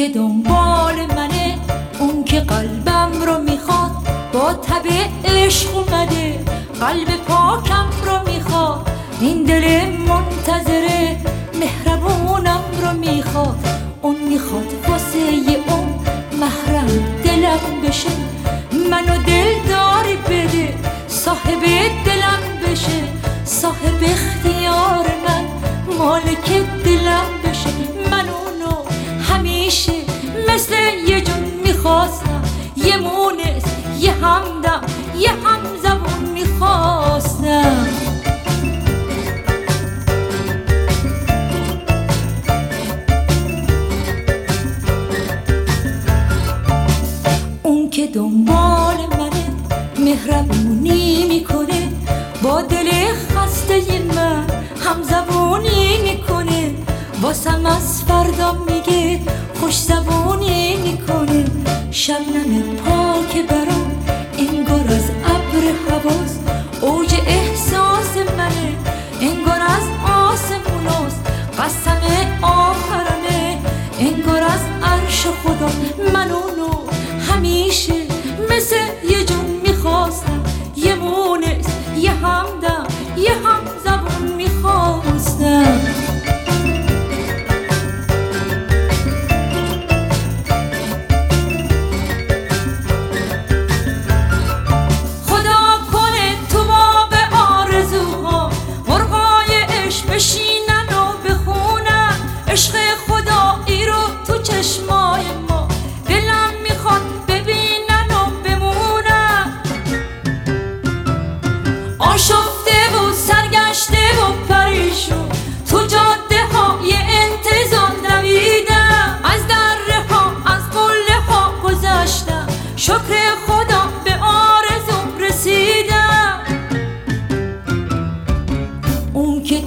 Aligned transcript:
که 0.00 0.08
دنبال 0.08 0.94
منه 1.16 1.58
اون 1.98 2.24
که 2.24 2.40
قلبم 2.40 3.10
رو 3.26 3.38
می‌خواد 3.38 3.90
با 4.32 4.52
تب 4.52 4.82
عشق 5.24 5.76
اومده 5.76 6.44
قلب 6.80 7.16
پاکم 7.28 7.86
رو 8.04 8.32
می‌خواد 8.32 8.90
این 9.20 9.42
دل 9.42 9.86
منتظره 10.08 11.16
مهربونم 11.60 12.60
رو 12.82 12.98
می‌خواد 12.98 13.66
اون 14.02 14.16
می‌خواد 14.28 14.74
واسه 14.88 15.18
اون 15.68 15.88
محرم 16.40 16.88
دلم 17.24 17.88
بشه. 17.88 18.10
همیشه 29.70 29.92
مثل 30.48 30.74
یه 31.08 31.20
جون 31.20 31.44
می‌خواستم 31.64 32.42
یه 32.76 32.96
مونس 32.96 33.62
یه 34.00 34.12
همدم 34.12 34.80
یه 35.18 35.30
همزبون 35.44 36.28
می‌خواستم. 36.34 37.86
اون 47.62 47.90
که 47.90 48.06
دنبال 48.06 48.96
منه 49.18 49.46
مهربونی 49.98 51.26
می‌کنه 51.28 51.92
با 52.42 52.62
دل 52.62 52.90
خسته 53.36 53.82
من 54.16 54.46
همزبونی 54.84 55.98
می‌کنه. 56.02 56.74
واسم 57.22 57.66
از 57.66 58.02
فردا 58.08 58.52
میگه 58.52 59.20
خوش 59.60 59.78
زبونی 59.78 60.76
می‌کنه 60.76 61.44
شبنم 61.90 62.76
پاک 62.84 63.46
برام. 63.48 64.04
انگار 64.38 64.94
از 64.96 65.10
ابر 65.24 65.64
حواس. 65.88 66.38
اوج 66.80 67.14
احساس 67.26 68.16
منه. 68.38 68.74
انگار 69.20 69.60
از 69.60 69.86
آسموناست 70.04 71.20
قسم 71.58 72.00
آخرمه. 72.42 73.58
انگار 73.98 74.42
از 74.42 74.60
عرش 74.82 75.26
خدا. 75.26 75.70
من 76.14 76.30
اونو 76.30 76.70
همیشه 77.30 77.94
مثل 78.50 78.76
یه 79.10 79.24
جون 79.24 79.60
می‌خواستم. 79.66 80.42
یه 80.76 80.94
مونس 80.94 81.66
یه 81.98 82.10
همدم 82.10 82.86
یه 83.16 83.32
هم 83.32 83.59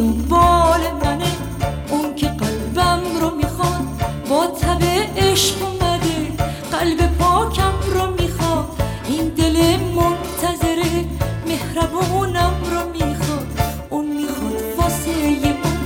دنبال 0.00 0.80
منه. 1.04 1.32
اون 1.90 2.14
که 2.14 2.26
قلبم 2.26 3.02
رو 3.20 3.30
می‌خواد 3.36 3.86
با 4.28 4.46
تب 4.46 4.82
عشق 5.16 5.56
اومده. 5.62 6.32
قلب 6.72 7.18
پاکم 7.18 7.72
رو 7.94 8.10
می‌خواد 8.22 8.66
این 9.08 9.28
دل 9.28 9.76
منتظره. 9.96 11.04
مهربونم 11.46 12.54
رو 12.70 13.06
می‌خواد. 13.06 13.46
اون 13.90 14.06
می‌خواد 14.06 14.62
واسه 14.76 15.10
اون 15.10 15.78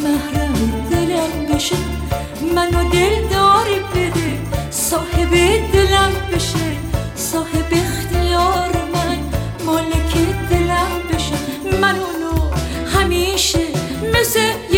محرم 0.00 0.54
دلم 0.90 1.54
بشه. 1.54 1.76
منو 2.54 2.90
دل 2.90 3.21
kimse 14.32 14.71